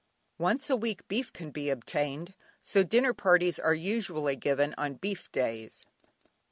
[0.39, 5.31] Once a week beef can be obtained, so dinner parties are usually given on "beef
[5.31, 5.85] days."